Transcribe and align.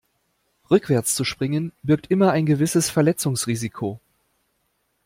Rückwärts 0.71 1.13
zu 1.13 1.23
springen 1.23 1.73
birgt 1.83 2.09
immer 2.09 2.31
ein 2.31 2.47
gewisses 2.47 2.89
Verletzungsrisiko. 2.89 3.99